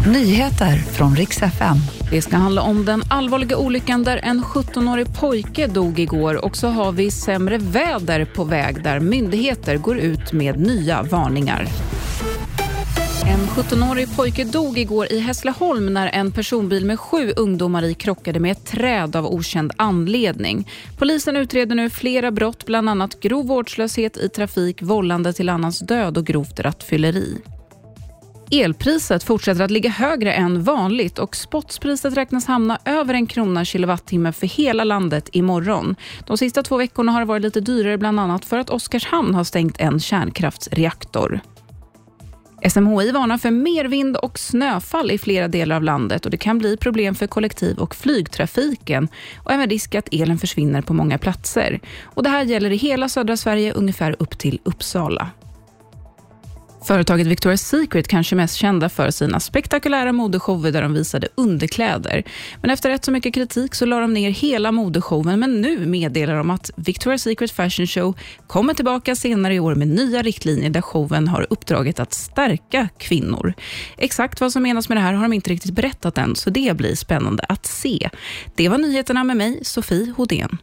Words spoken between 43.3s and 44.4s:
för mer vind och